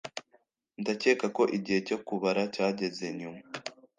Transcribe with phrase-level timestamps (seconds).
[0.81, 3.41] Ndakeka ko igihe cyo kubara cyageze nyuma.